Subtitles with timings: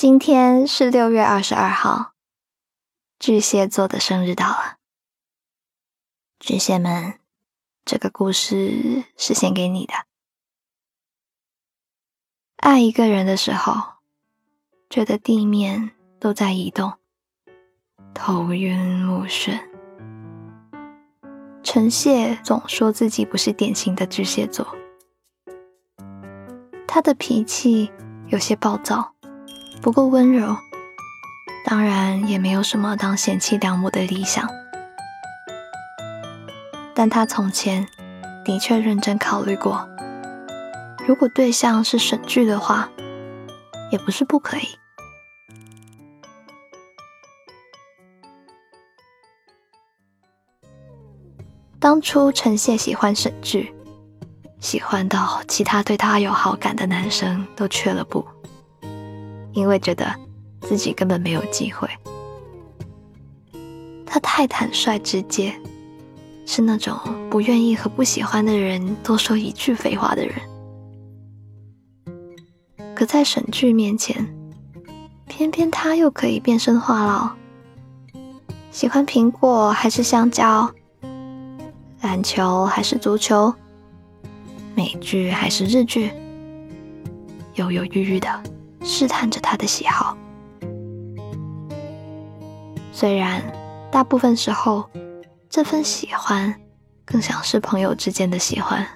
[0.00, 2.12] 今天是六月二十二号，
[3.18, 4.78] 巨蟹座的生日到了。
[6.38, 7.18] 巨蟹们，
[7.84, 9.92] 这个故事是献给你的。
[12.56, 13.96] 爱一个人的时候，
[14.88, 16.94] 觉得地面都在移动，
[18.14, 19.60] 头晕目眩。
[21.62, 24.66] 陈谢总说自己不是典型的巨蟹座，
[26.88, 27.92] 他的脾气
[28.28, 29.14] 有些暴躁。
[29.82, 30.56] 不够温柔，
[31.64, 34.48] 当然也没有什么当贤妻良母的理想。
[36.94, 37.88] 但他从前
[38.44, 39.88] 的确认真考虑过，
[41.08, 42.90] 如果对象是沈剧的话，
[43.90, 44.68] 也不是不可以。
[51.78, 53.74] 当初陈谢喜欢沈剧，
[54.60, 58.22] 喜欢到其他对他有好感的男生都却了步。
[59.52, 60.06] 因为觉得
[60.60, 61.88] 自己根本没有机会，
[64.06, 65.52] 他太坦率直接，
[66.46, 66.96] 是那种
[67.30, 70.34] 不愿意和不喜欢的人多说一句废话的人。
[72.94, 74.26] 可在沈剧面前，
[75.26, 77.34] 偏偏他又可以变身话
[78.14, 78.20] 痨，
[78.70, 80.70] 喜欢苹果还是香蕉，
[82.02, 83.52] 篮球还是足球，
[84.74, 86.10] 美剧还是日剧，
[87.54, 88.28] 犹犹豫豫的。
[88.82, 90.16] 试探着他的喜好，
[92.92, 93.42] 虽然
[93.90, 94.88] 大部分时候
[95.48, 96.54] 这份喜欢
[97.04, 98.86] 更像是朋友之间的喜欢。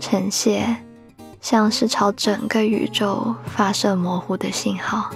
[0.00, 0.76] 陈谢
[1.40, 5.10] 像是朝整个宇宙发射模糊的信号，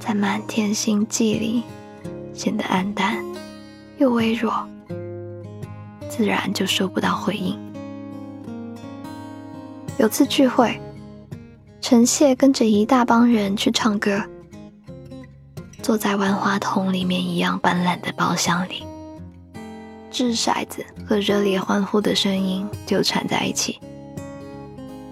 [0.00, 1.62] 在满天星际里
[2.34, 3.24] 显得暗淡
[3.98, 4.66] 又微弱，
[6.08, 7.69] 自然就收不到回应。
[10.00, 10.80] 有次聚会，
[11.82, 14.18] 陈谢跟着一大帮人去唱歌，
[15.82, 18.82] 坐在万花筒里面一样斑斓的包厢里，
[20.10, 23.78] 掷骰子和热烈欢呼的声音纠缠在一起。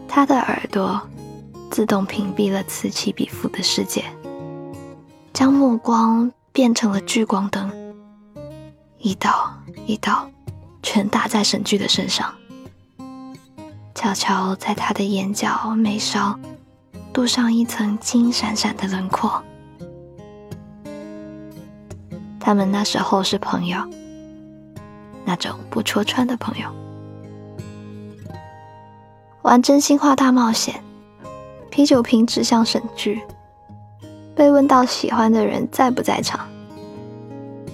[0.09, 0.99] 他的耳朵
[1.71, 4.03] 自动屏蔽了此起彼伏的世界，
[5.35, 7.71] 将目光变成了聚光灯，
[8.97, 9.53] 一道
[9.85, 10.31] 一道
[10.83, 12.33] 全打在沈剧的身上。
[13.99, 16.39] 悄悄在他的眼角、眉梢
[17.13, 19.43] 镀上一层金闪闪的轮廓。
[22.39, 23.77] 他们那时候是朋友，
[25.25, 26.69] 那种不戳穿的朋友。
[29.43, 30.81] 玩真心话大冒险，
[31.69, 33.21] 啤酒瓶指向沈剧，
[34.37, 36.47] 被问到喜欢的人在不在场，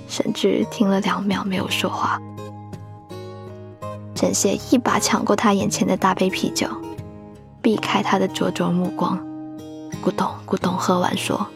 [0.08, 2.18] 沈剧听了两秒没有说话。
[4.24, 6.66] 陈谢一把抢过他眼前的大杯啤酒，
[7.60, 9.18] 避开他的灼灼目光，
[10.02, 11.46] 咕咚咕咚喝完说：“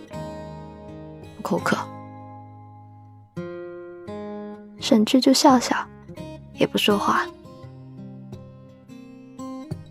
[1.40, 1.78] 口渴。”
[4.78, 5.74] 沈志就笑笑，
[6.58, 7.24] 也不说话。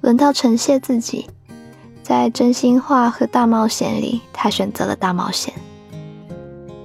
[0.01, 1.27] 轮到陈谢自己，
[2.03, 5.51] 在真心话和大冒险里，他选择了大冒险，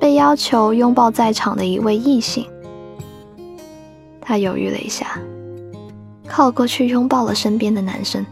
[0.01, 2.49] 被要求拥抱在场的一位异性，
[4.23, 5.21] 他犹豫了一下。
[6.35, 8.25] 靠过去拥抱了身边的男生，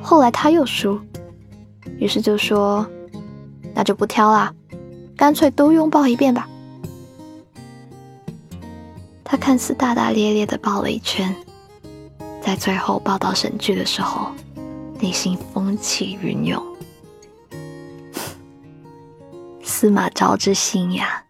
[0.00, 1.00] 后来他又输，
[1.98, 2.86] 于是就说
[3.74, 4.54] ：“那就不挑啦，
[5.16, 6.48] 干脆都拥抱一遍吧。”
[9.24, 11.34] 他看似大大咧咧的抱了一圈，
[12.40, 14.30] 在最后抱到神剧的时候，
[15.00, 16.62] 内心风起云涌，
[19.64, 21.24] 司马昭之心呀。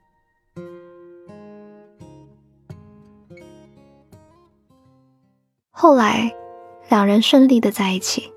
[5.82, 6.30] 后来，
[6.90, 8.30] 两人顺利的在一起。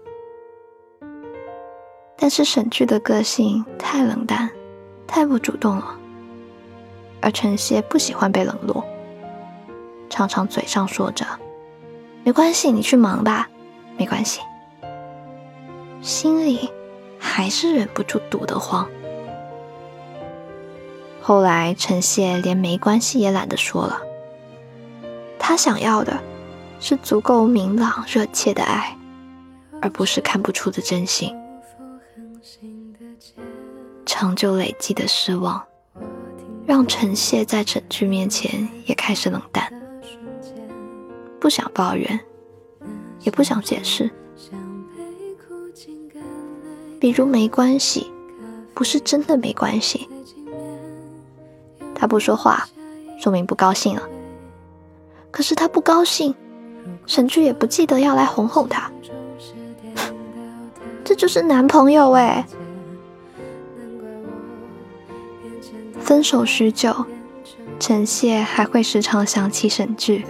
[2.16, 4.50] 但是沈剧的个性太冷淡，
[5.06, 6.00] 太不主动了，
[7.20, 8.82] 而陈谢不喜欢被冷落，
[10.10, 11.26] 常常嘴上说着
[12.24, 13.50] “没关系，你去忙吧，
[13.98, 14.40] 没关系”，
[16.02, 16.72] 心里
[17.20, 18.88] 还是忍不住堵得慌。
[21.22, 24.02] 后来，陈谢连没关系也懒得说了，
[25.38, 26.18] 他想要的。
[26.86, 28.94] 是足够明朗、热切的爱，
[29.82, 31.34] 而不是看不出的真心。
[34.06, 35.64] 长久累积的失望，
[36.66, 39.72] 让陈谢在陈剧面前也开始冷淡，
[41.40, 42.20] 不想抱怨，
[43.22, 44.12] 也不想解释。
[47.00, 48.12] 比如没关系，
[48.74, 50.10] 不是真的没关系。
[51.96, 52.68] 他不说话，
[53.18, 54.04] 说明不高兴了。
[55.32, 56.36] 可是他不高兴。
[57.06, 58.92] 沈剧也不记得要来哄哄他，
[61.04, 62.46] 这就是男朋友哎！
[66.00, 67.06] 分手许久，
[67.80, 70.26] 陈谢还会时常想起沈剧，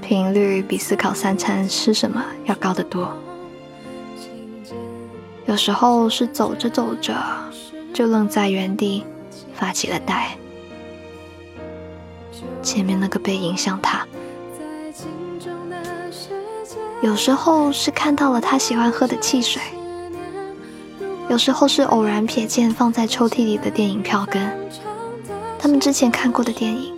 [0.00, 3.12] 频率比思考三餐吃什么要高得多。
[5.46, 7.14] 有时候是走着走着
[7.92, 9.04] 就愣在原地，
[9.54, 10.36] 发起了呆。
[12.62, 14.06] 前面那个背影像他。
[17.02, 19.60] 有时候是看到了他喜欢喝的汽水，
[21.30, 24.50] 有时候是偶然瞥见放在抽屉里的电影票根，
[25.58, 26.94] 他们之前看过的电影。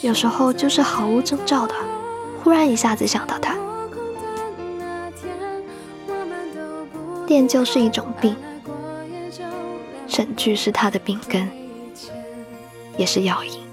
[0.00, 1.74] 有时候就是毫无征兆的，
[2.42, 3.56] 忽然一下子想到他。
[7.26, 8.36] 恋旧是一种病，
[10.06, 11.50] 沈剧是他的病根，
[12.96, 13.67] 也是药引。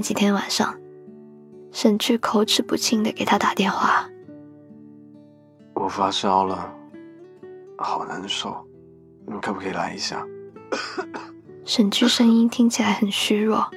[0.00, 0.80] 前几天晚上，
[1.72, 4.08] 沈剧口齿不清的给他打电话。
[5.74, 6.72] 我发烧了，
[7.76, 8.66] 好难受，
[9.26, 10.26] 你可不可以来一下？
[11.66, 13.70] 沈剧声音听起来很虚弱，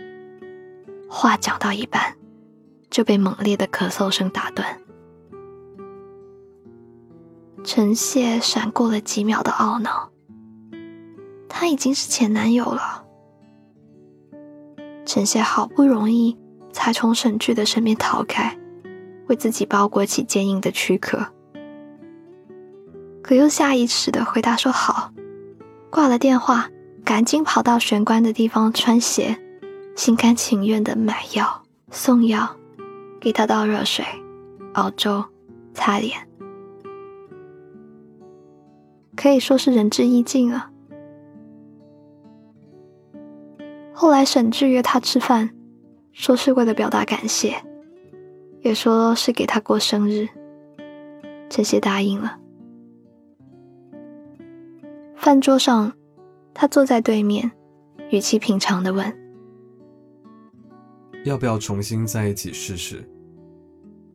[1.09, 2.15] 话讲到一半
[2.89, 4.79] 就被猛烈的咳嗽声打断。
[7.65, 10.09] 陈谢闪过了几秒的懊恼，
[11.49, 13.02] 他已经是前男友了。
[15.13, 16.35] 沈谢好不容易
[16.71, 18.57] 才从沈剧的身边逃开，
[19.27, 21.27] 为自己包裹起坚硬的躯壳，
[23.21, 25.11] 可又下意识的回答说好，
[25.91, 26.67] 挂了电话，
[27.05, 29.37] 赶紧跑到玄关的地方穿鞋，
[29.95, 31.61] 心甘情愿的买药
[31.91, 32.57] 送药，
[33.21, 34.03] 给他倒热水，
[34.73, 35.23] 熬粥，
[35.75, 36.27] 擦脸，
[39.15, 40.71] 可以说是仁至义尽了。
[44.13, 45.49] 来沈志约他吃饭，
[46.11, 47.55] 说是为了表达感谢，
[48.61, 50.29] 也说是给他过生日。
[51.49, 52.39] 陈谢答应了。
[55.15, 55.93] 饭桌上，
[56.53, 57.51] 他坐在对面，
[58.11, 59.11] 语气平常的问
[61.25, 63.03] ：“要不要重新在一起试试？”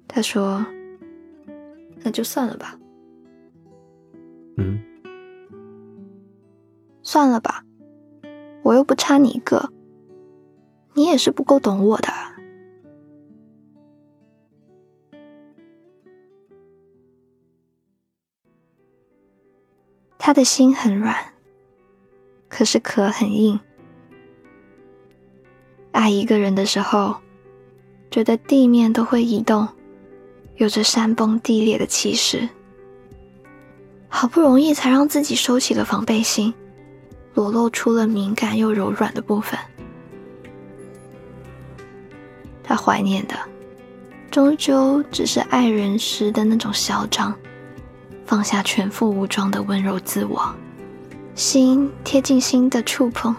[0.07, 0.65] 他说
[2.03, 2.79] ：“那就算了吧。”
[4.59, 4.81] 嗯，
[7.03, 7.65] 算了吧。
[8.63, 9.73] 我又不差你一个，
[10.99, 12.13] 你也是不够懂我的。
[20.19, 21.15] 他的心很软，
[22.49, 23.61] 可是壳很硬。
[25.93, 27.19] 爱一个人的时候，
[28.11, 29.69] 觉得地面都会移动，
[30.57, 32.49] 有着山崩地裂的气势。
[34.09, 36.53] 好不容易才让自己收起了防备心。
[37.35, 39.57] 裸露出了敏感又柔软的部分。
[42.69, 43.35] 他怀念的，
[44.31, 47.35] 终究只是爱人时的那种嚣张，
[48.27, 50.55] 放下全副武装的温柔自我，
[51.35, 53.35] 心贴近心的触碰，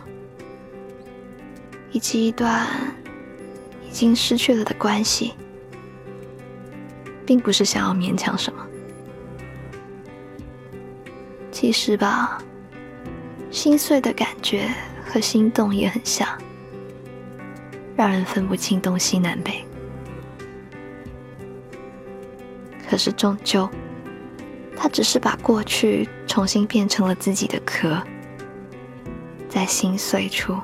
[1.91, 2.65] 以及一段
[3.87, 5.33] 已经失去了的关系，
[7.23, 8.65] 并不是想要勉强什么。
[11.51, 12.41] 其实吧。
[13.51, 14.69] 心碎的感觉
[15.03, 16.27] 和心动也很像，
[17.99, 19.61] 让人分不清东西南北。
[22.89, 23.69] 可是终究，
[24.73, 28.01] 他只是把过去重新变成了自己的壳，
[29.49, 30.57] 在心碎处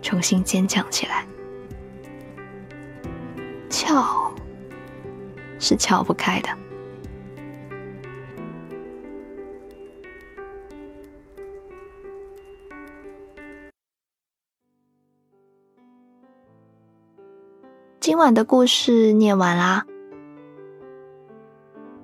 [0.00, 1.26] 重新坚强起来。
[3.68, 4.34] 撬
[5.58, 6.48] 是撬不开的。
[18.04, 19.86] 今晚的故事念完啦。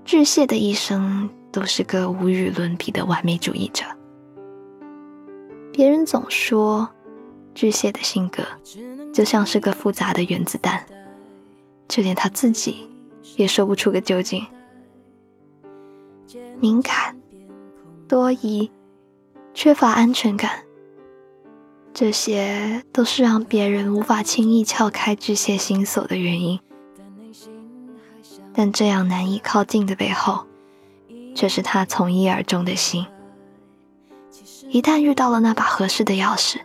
[0.03, 3.85] 巨蟹的一生都是个无与伦比的完美主义者。
[5.71, 6.89] 别人总说，
[7.55, 8.43] 巨蟹的性格
[9.13, 10.87] 就像是个复杂的原子弹，
[11.87, 12.89] 就连他自己
[13.37, 14.43] 也说不出个究竟。
[16.59, 17.15] 敏感、
[18.09, 18.71] 多疑、
[19.53, 20.63] 缺乏安全感。
[22.01, 26.59] 这些都是让别人无法轻易撬开巨蟹心锁的原因，
[28.55, 30.47] 但这样难以靠近的背后，
[31.35, 33.07] 却是他从一而终的心。
[34.71, 36.61] 一旦遇到了那把合适的钥匙，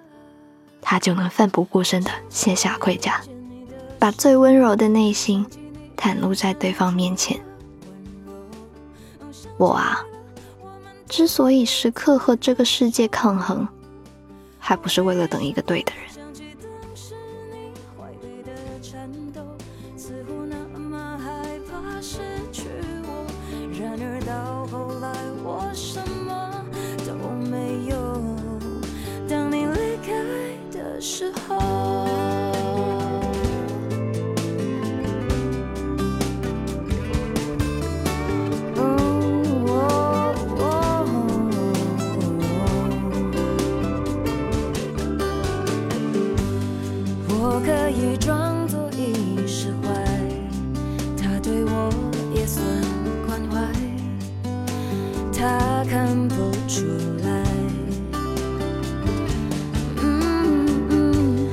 [0.81, 3.19] 他就能奋不顾身地卸下盔甲，
[3.99, 5.45] 把最温柔的内心
[5.97, 7.37] 袒露在对方面前。
[9.57, 9.99] 我啊，
[11.09, 13.67] 之所以时刻和这个世界抗衡。
[14.67, 16.05] 还不是为了等一个对的人。
[18.81, 19.55] 颤抖，
[55.85, 56.85] 看不出
[57.23, 57.43] 来。
[60.01, 61.47] 嗯嗯，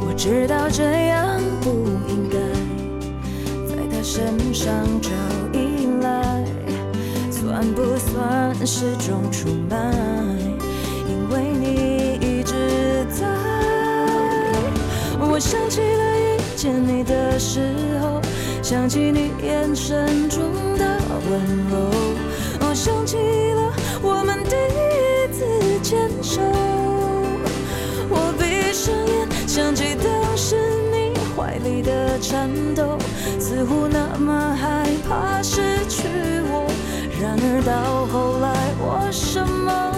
[0.00, 1.70] 我知道这样不
[2.08, 2.38] 应该
[3.66, 5.10] 在他身上找
[5.52, 6.44] 依赖，
[7.30, 9.76] 算不算是种出卖？
[11.08, 13.26] 因为你一直在。
[15.18, 18.20] 我想起了遇见你的时候，
[18.62, 20.40] 想起你眼神中
[20.78, 20.98] 的
[21.28, 21.90] 温柔，
[22.76, 26.42] 想起了我们第一次牵手。
[28.10, 30.56] 我闭上眼，想起当时
[30.92, 32.98] 你怀里的颤抖，
[33.40, 36.06] 似乎那么害怕失去
[36.52, 36.70] 我。
[37.18, 39.95] 然而到后来，我什么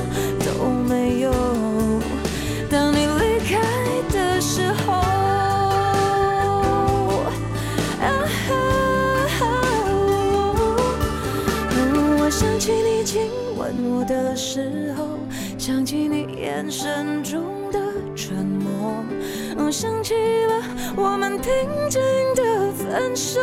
[16.81, 17.43] 沉重
[17.73, 17.81] 的
[18.15, 19.03] 沉默，
[19.69, 20.63] 想起了
[20.95, 21.53] 我们平
[21.91, 22.01] 静
[22.37, 23.41] 的分手。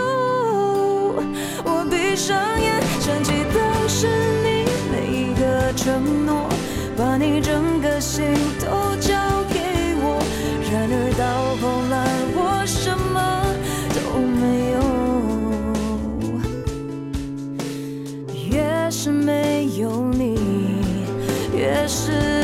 [1.66, 4.08] 我闭上眼，想起当时
[4.42, 6.48] 你每一个承诺，
[6.96, 8.24] 把你整个心
[8.62, 9.14] 都交
[9.50, 9.60] 给
[10.00, 10.18] 我。
[10.72, 13.20] 然而到后来，我什么
[13.94, 14.00] 都
[14.40, 14.80] 没有。
[18.50, 20.40] 越是没有你，
[21.54, 22.35] 越是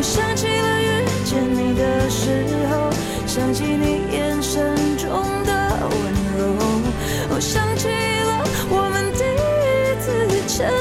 [0.00, 2.90] 我想起了遇见你的时候，
[3.26, 5.10] 想起你眼神中
[5.44, 5.52] 的
[5.90, 5.92] 温
[6.38, 6.56] 柔，
[7.28, 10.08] 我想起了我们第一次
[10.48, 10.72] 牵